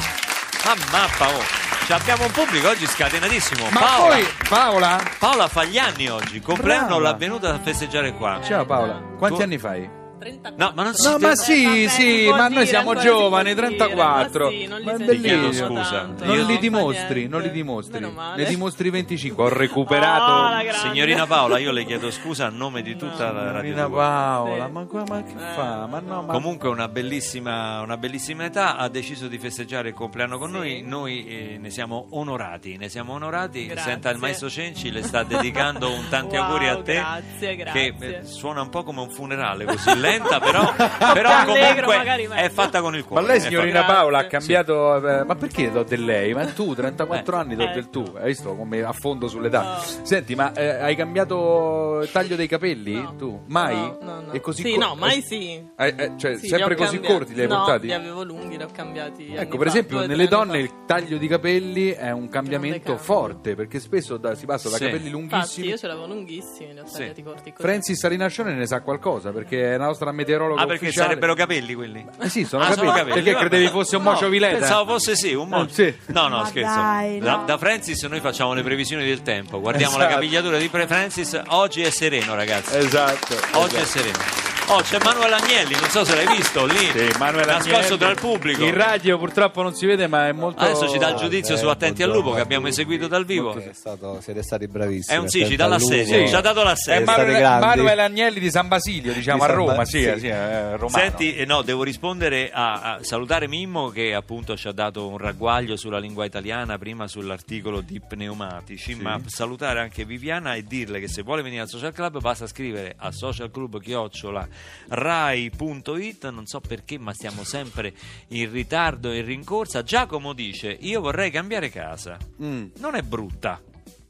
Ma 0.65 0.75
mappa, 0.91 1.29
oh. 1.29 1.43
Cioè, 1.87 1.97
abbiamo 2.01 2.25
un 2.25 2.33
pubblico 2.33 2.69
oggi 2.69 2.85
scatenatissimo. 2.87 3.69
Ma 3.71 3.79
Paola, 3.81 4.15
poi, 4.17 4.27
Paola? 4.49 5.11
Paola 5.21 5.47
fa 5.47 5.63
gli 5.63 5.79
anni 5.79 6.09
oggi, 6.09 6.41
compleanno 6.41 6.99
l'ha 6.99 7.13
venuta 7.15 7.55
a 7.55 7.61
festeggiare 7.61 8.13
qua. 8.15 8.41
Ciao 8.43 8.65
Paola, 8.67 9.01
quanti 9.17 9.37
Co- 9.37 9.43
anni 9.45 9.59
fai? 9.59 9.96
34. 10.19 10.65
No, 10.65 10.73
ma 10.75 10.83
non 10.83 10.95
si 10.95 11.09
No, 11.09 11.19
ma 11.19 11.35
sì, 11.35 11.65
vabbè, 11.65 11.89
sì, 11.89 12.29
ma 12.31 12.49
noi 12.49 12.67
siamo 12.67 12.95
giovani, 12.95 13.55
può 13.55 13.67
dire, 13.67 13.77
34. 13.77 14.45
ma 14.45 14.51
sì, 14.51 14.67
non 14.67 14.79
li 14.79 14.85
Ma 14.85 14.93
bellissimo. 14.95 15.51
scusa. 15.83 16.03
Non 16.03 16.15
non 16.37 16.47
li 16.47 16.59
dimostri, 16.59 17.15
niente. 17.15 17.29
non 17.29 17.43
li 17.43 17.51
dimostri. 17.51 18.13
Ne 18.37 18.45
dimostri 18.45 18.91
25. 18.91 19.45
Ho 19.45 19.49
recuperato. 19.49 20.33
Oh. 20.33 20.73
Signorina 20.73 21.27
Paola, 21.27 21.59
io 21.59 21.73
le 21.73 21.85
chiedo 21.85 22.11
scusa 22.11 22.47
a 22.47 22.51
nome 22.51 22.83
di 22.83 22.97
tutta 22.97 23.31
la 23.33 23.51
Radio 23.53 23.73
Signorina 23.73 23.87
2. 23.87 23.97
Paola, 23.97 24.65
Sì. 24.67 24.71
ma, 24.73 24.85
qua- 24.85 25.05
ma 25.09 25.23
che 25.23 25.33
fa? 25.55 25.87
Ma 25.87 26.01
no, 26.01 26.23
ma 26.23 26.33
Comunque 26.33 26.69
una 26.69 26.89
bellissima, 26.89 27.81
una 27.81 27.97
bellissima 27.97 28.45
età, 28.45 28.77
ha 28.77 28.89
deciso 28.89 29.29
di 29.29 29.39
festeggiare 29.39 29.89
il 29.89 29.95
compleanno 29.95 30.39
con 30.39 30.51
noi, 30.51 30.83
noi 30.83 31.27
eh, 31.27 31.59
ne 31.61 31.71
siamo 31.71 32.07
onorati, 32.11 32.77
ne 32.77 32.89
siamo 32.89 33.13
onorati, 33.15 33.67
Grazie. 33.67 33.93
senta 33.93 34.11
il 34.11 34.19
maestro 34.19 34.49
Cenci 34.49 34.91
le 34.91 35.03
sta 35.03 35.23
dedicando 35.23 35.91
un 35.91 36.07
tanti 36.09 36.37
Wow, 36.37 36.45
auguri 36.45 36.69
a 36.69 36.83
te, 36.83 36.95
grazie, 36.95 37.57
grazie. 37.57 37.95
che 37.97 38.07
eh, 38.19 38.25
suona 38.25 38.61
un 38.63 38.69
po' 38.69 38.83
come 38.83 39.01
un 39.01 39.11
funerale 39.11 39.65
così 39.65 39.99
lenta, 40.11 40.41
però, 40.41 40.75
però 41.13 41.31
allegro, 41.31 41.87
comunque 41.87 42.37
è 42.37 42.49
fatta 42.51 42.81
con 42.81 42.95
il 42.95 43.01
Ma 43.03 43.07
cuore. 43.07 43.27
lei, 43.27 43.37
è 43.37 43.41
signorina. 43.41 43.85
Paola, 43.85 44.19
ha 44.19 44.27
cambiato. 44.27 44.97
eh, 45.21 45.25
ma 45.25 45.35
perché 45.35 45.71
do 45.71 45.83
del 45.83 46.05
lei? 46.05 46.33
Ma 46.35 46.45
tu, 46.47 46.75
34 46.75 47.37
Eh. 47.37 47.39
anni, 47.39 47.55
do 47.57 47.63
Eh. 47.65 47.73
del 47.73 47.91
tu. 47.91 48.05
Hai 48.17 48.27
visto 48.27 48.55
come 48.57 48.83
affondo 48.83 49.29
sull'età? 49.29 49.63
No. 49.63 49.79
Senti, 50.03 50.35
ma 50.35 50.53
eh, 50.53 50.69
hai 50.69 50.97
cambiato 50.97 52.01
il 52.03 52.11
taglio 52.11 52.37
dei 52.37 52.47
capelli? 52.49 52.95
No. 52.95 53.15
Tu? 53.17 53.43
Mai? 53.47 53.75
No, 53.77 53.99
no, 54.01 54.21
no. 54.27 54.33
E 54.33 54.41
così 54.41 54.63
Sì, 54.63 54.73
co- 54.75 54.79
no, 54.85 54.95
mai 54.95 55.19
eh, 55.19 55.23
sì. 55.23 55.51
eh, 55.77 55.95
eh, 55.97 56.13
cioè, 56.17 56.37
Sì, 56.37 56.49
sempre 56.49 56.75
così 56.75 56.93
cambiati. 56.99 57.15
corti 57.17 57.35
li 57.35 57.41
hai 57.43 57.49
no, 57.49 57.57
portati? 57.57 57.87
li 57.87 57.93
avevo 57.93 58.23
lunghi, 58.25 58.57
li 58.57 58.63
ho 58.63 58.69
cambiati 58.73 59.35
Ecco, 59.35 59.57
per 59.59 59.67
fa, 59.69 59.73
esempio, 59.73 59.99
due, 59.99 60.07
nelle 60.07 60.29
donne 60.29 60.59
il 60.59 60.69
fa. 60.69 60.75
taglio 60.87 61.17
di 61.19 61.27
capelli 61.29 61.91
è 61.91 62.11
un 62.11 62.29
cambiamento 62.29 62.85
cambia. 62.85 63.03
forte 63.03 63.55
perché 63.55 63.79
spesso 63.81 64.17
da- 64.17 64.35
si 64.35 64.47
passa 64.47 64.69
da 64.69 64.77
Sì. 64.77 64.85
capelli 64.85 65.09
Infatti, 65.09 65.11
lunghissimi. 65.31 65.67
io 65.69 65.77
ce 65.77 65.87
l'avevo 65.87 66.07
lunghissimi, 66.07 66.73
li 66.73 66.79
ho 66.81 66.87
Sì. 66.87 66.99
tagliati 66.99 67.23
corti 67.23 67.53
così. 67.53 67.63
Francis 67.63 67.99
Sarinascione 67.99 68.53
ne 68.55 68.67
sa 68.67 68.81
qualcosa 68.81 69.31
perché 69.31 69.75
è 69.75 69.77
la 69.77 69.87
nostra 69.97 70.13
meteorologa 70.13 70.61
Ah, 70.63 70.67
perché 70.67 70.85
ufficiale. 70.85 71.09
sarebbero 71.09 71.35
capelli 71.35 71.75
quelli? 71.75 72.05
Eh 72.21 72.29
sì, 72.29 72.45
sono 72.45 72.63
Ah, 72.63 72.67
capelli. 72.69 72.87
sono 72.87 72.97
capelli, 72.99 73.15
Perché 73.15 73.33
vabbè. 73.33 73.47
credevi 73.49 73.69
fosse 73.71 73.97
un 73.97 74.03
No, 74.03 74.11
mocio 74.11 74.29
vileta? 74.29 74.59
Pensavo 74.59 74.93
fosse 74.93 75.17
sì, 75.17 75.33
un 75.35 75.49
mocio. 75.49 75.83
Eh, 75.83 75.97
sì. 76.05 76.13
No, 76.13 76.29
no, 76.29 76.37
Ma 76.39 76.47
scherzo. 76.47 76.75
dai, 76.79 77.19
da, 77.19 77.37
no. 77.37 77.45
da 77.47 77.59
Francis 77.59 78.03
noi 78.05 78.21
facciamo 78.21 78.53
le 78.53 78.63
previsioni 78.63 79.05
del 79.05 79.23
tempo. 79.23 79.59
Guardiamo 79.61 79.93
la 79.97 80.05
Esatto. 80.05 80.15
capigliatura 80.21 80.59
di 80.59 80.69
Pre- 80.69 80.87
Francis. 80.87 81.41
Oggi 81.49 81.83
è 81.83 81.91
sereno, 81.91 82.35
ragazzi. 82.35 82.77
Esatto. 82.77 83.35
Oggi 83.59 83.77
esatto. 83.77 83.77
è 83.77 83.85
sereno. 83.85 84.46
Oh, 84.69 84.81
c'è 84.81 84.99
Manuel 85.05 85.33
Agnelli, 85.33 85.75
non 85.79 85.89
so 85.91 86.05
se 86.05 86.17
l'hai 86.17 86.37
visto 86.37 86.67
lì. 86.67 86.77
Sì, 86.77 87.09
Manuel 87.19 87.47
nascosto 87.47 87.77
Agnelli. 87.77 87.99
tra 87.99 88.11
il 88.11 88.17
pubblico. 88.19 88.65
In 88.65 88.75
radio 88.75 89.17
purtroppo 89.17 89.63
non 89.63 89.75
si 89.77 89.87
vede, 89.87 90.09
ma 90.09 90.27
è 90.27 90.33
molto. 90.33 90.61
Adesso 90.65 90.89
ci 90.89 90.99
dà 90.99 91.11
il 91.11 91.17
giudizio 91.17 91.55
Eh, 91.55 91.59
su 91.59 91.69
Attenti 91.69 92.03
al 92.03 92.11
Lupo 92.11 92.33
che 92.33 92.41
abbiamo 92.41 92.67
eseguito 92.67 93.07
dal 93.07 93.25
vivo. 93.25 93.55
È 93.57 93.71
stato- 93.73 94.21
siete 94.21 94.43
stati 94.43 94.67
bravissimi. 94.67 95.17
È 95.17 95.21
un 95.21 95.29
sì, 95.29 95.47
ci 95.47 95.55
dà 95.55 95.69
l'assedio. 95.69 96.17
lupo. 96.17 96.29
Ci 96.29 96.35
ha 96.35 96.41
dato 96.41 96.63
È 96.63 96.65
l'assedio. 96.65 97.03
State 97.07 97.23
Manuel. 97.33 97.61
Manuel 97.61 97.99
Agnelli 98.01 98.41
di 98.41 98.51
San 98.51 98.67
Basilio, 98.67 99.13
diciamo 99.13 99.45
Di 99.45 99.51
a 99.51 99.55
Roma. 99.55 99.75
Ba- 99.77 99.85
Sì, 99.85 100.03
sì. 100.03 100.19
sì, 100.19 100.27
è 100.27 100.71
romano. 100.77 100.89
Senti, 100.89 101.37
eh, 101.37 101.45
no, 101.45 101.63
devo 101.63 101.85
rispondere 101.85 102.51
a, 102.53 102.95
a 102.95 102.99
salutare 103.05 103.47
Mimmo 103.47 103.91
che 103.91 104.15
appunto 104.15 104.57
ci 104.57 104.67
ha 104.67 104.73
dato 104.73 105.07
un 105.07 105.17
ragguaglio 105.19 105.77
sulla 105.77 105.99
lingua 106.01 106.25
italiana 106.25 106.77
prima 106.77 107.07
sull'articolo 107.07 107.81
di 107.83 108.01
pneumatici, 108.01 108.97
ma 108.97 109.21
salutare 109.27 109.79
anche 109.79 110.05
Viviana 110.05 110.55
e 110.55 110.65
dirle 110.65 110.99
che 110.99 111.07
se 111.09 111.23
vuole 111.23 111.43
venire 111.43 111.63
al 111.63 111.69
social 111.69 111.93
club 111.93 112.21
basta 112.21 112.49
scrivere 112.49 112.95
a 112.99 113.13
socialclub 113.13 113.81
chiocciola 113.81 114.49
rai.it, 114.89 116.29
non 116.31 116.47
so 116.47 116.61
perché 116.61 116.99
ma 116.99 117.13
stiamo 117.13 117.45
sempre 117.45 117.93
in 118.29 118.51
ritardo 118.51 119.11
e 119.11 119.19
in 119.19 119.25
rincorsa. 119.27 119.83
Giacomo 119.83 120.33
dice 120.33 120.71
io 120.81 121.01
vorrei 121.01 121.31
cambiare 121.31 121.71
casa, 121.71 122.17
Mm, 122.43 122.67
non 122.79 122.95
è 122.95 123.03
brutta 123.03 123.61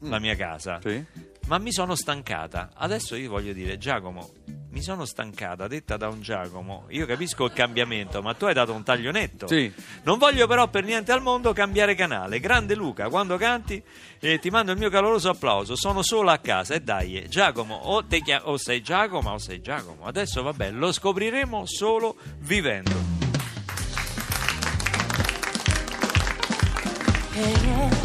la 0.01 0.19
mia 0.19 0.35
casa, 0.35 0.79
sì. 0.81 1.03
ma 1.47 1.57
mi 1.57 1.71
sono 1.71 1.95
stancata. 1.95 2.71
Adesso 2.73 3.15
io 3.15 3.29
voglio 3.29 3.53
dire, 3.53 3.77
Giacomo, 3.77 4.29
mi 4.77 4.83
sono 4.83 5.05
stancata, 5.05 5.67
detta 5.67 5.97
da 5.97 6.07
un 6.07 6.21
Giacomo. 6.21 6.85
Io 6.89 7.07
capisco 7.07 7.45
il 7.45 7.51
cambiamento, 7.51 8.21
ma 8.21 8.35
tu 8.35 8.45
hai 8.45 8.53
dato 8.53 8.73
un 8.73 8.83
taglio 8.83 9.09
netto. 9.09 9.47
Sì. 9.47 9.73
Non 10.03 10.19
voglio 10.19 10.45
però 10.45 10.67
per 10.67 10.83
niente 10.83 11.11
al 11.11 11.23
mondo 11.23 11.51
cambiare 11.51 11.95
canale. 11.95 12.39
Grande 12.39 12.75
Luca, 12.75 13.09
quando 13.09 13.37
canti 13.37 13.81
eh, 14.19 14.37
ti 14.37 14.51
mando 14.51 14.71
il 14.73 14.77
mio 14.77 14.91
caloroso 14.91 15.29
applauso. 15.29 15.75
Sono 15.75 16.03
sola 16.03 16.33
a 16.33 16.37
casa 16.37 16.75
e 16.75 16.81
dai, 16.81 17.25
Giacomo, 17.27 17.73
o, 17.73 18.05
te 18.05 18.21
chia- 18.21 18.47
o 18.47 18.57
sei 18.57 18.83
Giacomo 18.83 19.31
o 19.31 19.39
sei 19.39 19.61
Giacomo. 19.61 20.05
Adesso 20.05 20.43
vabbè, 20.43 20.69
lo 20.69 20.91
scopriremo 20.91 21.65
solo 21.65 22.15
vivendo. 22.41 23.25
Yeah. 27.33 27.96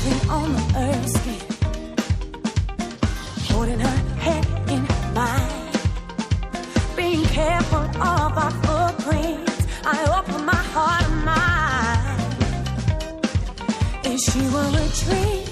Softly 0.00 0.30
on 0.30 0.52
the 0.54 0.62
earth's 0.78 1.12
skin 1.20 1.40
holding 3.50 3.80
her 3.80 3.98
head 4.18 4.46
in 4.70 4.82
mine. 5.14 5.68
Being 6.96 7.24
careful 7.24 7.80
of 7.80 8.38
our 8.44 8.50
footprints, 8.64 9.66
I 9.84 9.96
open 10.18 10.46
my 10.46 10.62
heart 10.72 11.04
and 11.04 11.24
mind. 11.24 12.20
If 14.04 14.20
she 14.20 14.40
were 14.54 14.72
a 14.84 14.88
dream, 15.02 15.46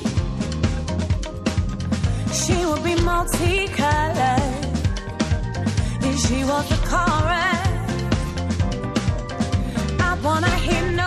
she 2.32 2.56
would 2.64 2.82
be 2.84 2.94
multicolored. 3.02 4.64
If 6.08 6.16
she 6.26 6.38
was 6.44 6.66
a 6.72 6.80
chorus, 6.90 7.68
I 10.00 10.18
wanna 10.22 10.54
hear 10.66 10.97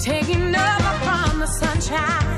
taking 0.00 0.54
over 0.54 0.92
from 1.04 1.40
the 1.40 1.46
sunshine. 1.46 2.29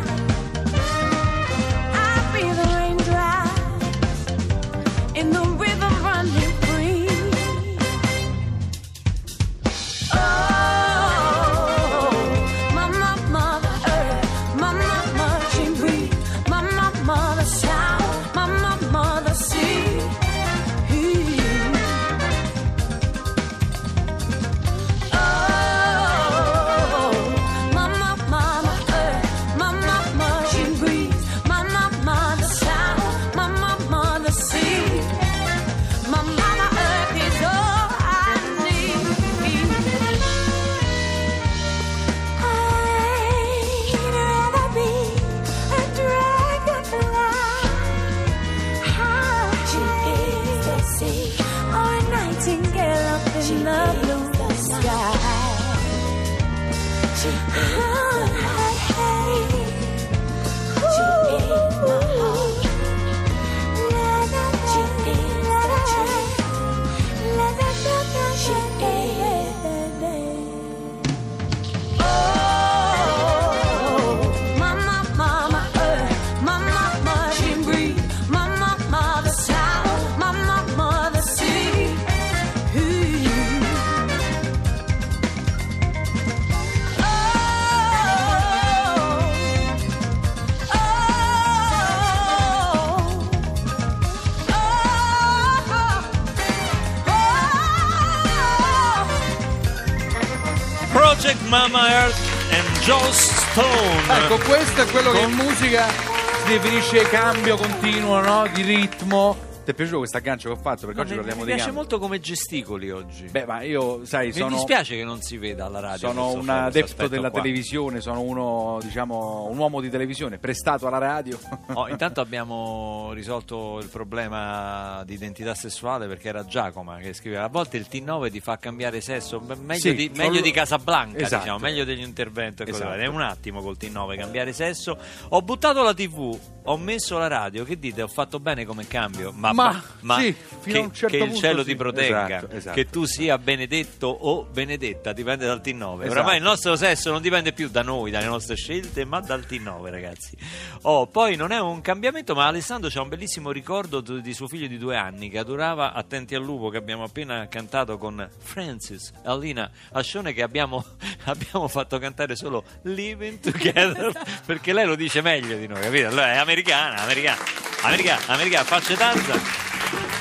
Ecco, 104.14 104.38
questo 104.38 104.82
è 104.82 104.86
quello 104.86 105.10
che 105.10 105.20
in 105.20 105.32
musica 105.32 105.86
si 105.88 106.58
definisce 106.58 107.08
cambio 107.08 107.56
continuo, 107.56 108.20
no? 108.20 108.46
Di 108.52 108.62
ritmo. 108.62 109.50
Ti 109.64 109.70
è 109.70 109.74
piaciuto 109.74 109.98
questo 109.98 110.16
aggancio 110.16 110.48
che 110.52 110.58
ho 110.58 110.60
fatto? 110.60 110.86
Perché 110.86 110.94
No, 110.96 111.00
oggi 111.02 111.10
mi, 111.12 111.16
parliamo 111.18 111.40
mi 111.40 111.46
di 111.46 111.52
piace 111.52 111.64
cambio. 111.64 111.80
molto 111.82 111.98
come 111.98 112.20
gesticoli 112.20 112.90
oggi. 112.90 113.26
Beh, 113.26 113.44
ma 113.46 113.62
io, 113.62 114.04
sai, 114.04 114.26
mi 114.28 114.32
sono... 114.32 114.56
dispiace 114.56 114.96
che 114.96 115.04
non 115.04 115.20
si 115.22 115.36
veda 115.38 115.66
alla 115.66 115.80
radio. 115.80 116.08
Sono 116.08 116.32
un 116.32 116.48
adepto 116.48 117.08
della 117.08 117.30
qua. 117.30 117.40
televisione, 117.40 118.00
sono 118.00 118.20
uno, 118.22 118.78
diciamo, 118.82 119.46
un 119.50 119.56
uomo 119.58 119.80
di 119.80 119.88
televisione, 119.90 120.38
prestato 120.38 120.86
alla 120.86 120.98
radio. 120.98 121.38
Oh, 121.74 121.88
intanto 121.88 122.20
abbiamo 122.22 123.10
risolto 123.14 123.78
il 123.80 123.88
problema 123.88 125.02
di 125.04 125.14
identità 125.14 125.54
sessuale 125.54 126.06
perché 126.06 126.28
era 126.28 126.44
Giacomo 126.44 126.96
che 126.96 127.14
scriveva 127.14 127.44
a 127.44 127.48
volte 127.48 127.76
il 127.76 127.86
T9 127.90 128.30
ti 128.30 128.40
fa 128.40 128.58
cambiare 128.58 129.00
sesso 129.00 129.40
me- 129.40 129.54
meglio, 129.56 129.80
Sì, 129.80 129.94
di, 129.94 130.10
meglio 130.14 130.40
di 130.40 130.50
Casablanca 130.50 131.18
Esatto. 131.18 131.42
diciamo, 131.42 131.58
meglio 131.58 131.84
degli 131.84 132.02
interventi 132.02 132.62
Esatto. 132.66 132.92
è 132.92 133.06
un 133.06 133.22
attimo 133.22 133.62
col 133.62 133.76
T9 133.80 134.16
cambiare 134.18 134.52
sesso 134.52 134.98
ho 135.28 135.40
buttato 135.42 135.82
la 135.82 135.94
tv 135.94 136.38
ho 136.64 136.76
messo 136.76 137.18
la 137.18 137.26
radio, 137.26 137.64
che 137.64 137.76
dite? 137.76 138.02
Ho 138.02 138.06
fatto 138.08 138.38
bene 138.38 138.64
come 138.64 138.86
cambio? 138.86 139.32
Ma, 139.34 139.51
Ma, 139.52 139.82
ma 140.00 140.18
sì, 140.18 140.34
fino 140.60 140.74
che, 140.74 140.78
a 140.78 140.82
un 140.82 140.92
certo 140.92 141.16
che 141.16 141.22
il 141.22 141.34
cielo 141.34 141.62
sì. 141.62 141.68
ti 141.70 141.76
protegga, 141.76 142.26
Esatto, 142.26 142.54
esatto. 142.54 142.74
che 142.76 142.86
tu 142.86 143.04
sia 143.04 143.38
benedetto 143.38 144.06
o 144.06 144.44
benedetta, 144.44 145.12
dipende 145.12 145.46
dal 145.46 145.60
T9. 145.62 145.94
Esatto. 145.94 146.10
Oramai 146.10 146.36
il 146.36 146.42
nostro 146.42 146.76
sesso 146.76 147.10
non 147.10 147.22
dipende 147.22 147.52
più 147.52 147.68
da 147.68 147.82
noi, 147.82 148.10
dalle 148.10 148.26
nostre 148.26 148.56
scelte, 148.56 149.04
ma 149.04 149.20
dal 149.20 149.44
T9, 149.48 149.90
ragazzi. 149.90 150.36
Oh, 150.82 151.06
poi 151.06 151.36
non 151.36 151.52
è 151.52 151.60
un 151.60 151.80
cambiamento, 151.80 152.34
ma 152.34 152.46
Alessandro 152.46 152.90
c'ha 152.90 153.02
un 153.02 153.08
bellissimo 153.08 153.50
ricordo 153.50 154.00
di 154.00 154.34
suo 154.34 154.48
figlio 154.48 154.66
di 154.66 154.78
due 154.78 154.96
anni 154.96 155.28
che 155.28 155.38
adorava 155.38 155.92
Attenti 155.92 156.34
al 156.34 156.42
lupo 156.42 156.68
che 156.68 156.76
abbiamo 156.76 157.04
appena 157.04 157.46
cantato 157.48 157.98
con 157.98 158.28
Francis 158.38 159.12
Alina 159.24 159.70
Ascione 159.92 160.32
che 160.32 160.42
abbiamo, 160.42 160.84
abbiamo 161.24 161.68
fatto 161.68 161.98
cantare 161.98 162.36
solo 162.36 162.64
Living 162.82 163.40
Together 163.40 164.12
perché 164.46 164.72
lei 164.72 164.86
lo 164.86 164.94
dice 164.94 165.20
meglio 165.20 165.56
di 165.56 165.66
noi, 165.66 165.80
capito? 165.80 166.08
Allora 166.08 166.32
è 166.32 166.36
americana, 166.36 167.02
americana, 167.02 167.40
americana, 167.82 168.22
americana, 168.26 168.64
faccia 168.64 168.94
danza. 168.94 169.70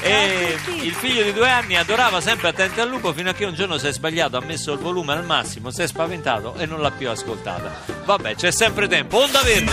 E 0.04 0.58
il 0.82 0.93
figlio 0.93 1.24
di 1.24 1.32
due 1.32 1.47
anni 1.47 1.78
adorava 1.78 2.21
sempre 2.21 2.47
Attenti 2.50 2.80
al 2.80 2.89
lupo 2.89 3.13
fino 3.13 3.30
a 3.30 3.34
che 3.34 3.45
un 3.45 3.54
giorno 3.54 3.78
si 3.78 3.88
è 3.88 3.93
sbagliato, 3.93 4.36
ha 4.36 4.41
messo 4.41 4.74
il 4.74 4.80
volume 4.80 5.13
al 5.13 5.24
massimo, 5.24 5.69
si 5.69 5.84
è 5.84 5.88
spaventato 5.88 6.56
e 6.56 6.65
non 6.65 6.82
l'ha 6.82 6.91
più 6.91 7.10
ascoltata. 7.10 7.84
Vabbè, 8.04 8.36
c'è 8.36 8.52
sempre 8.52 8.88
tempo. 8.88 9.17
Onda 9.17 9.41
Verde! 9.41 9.71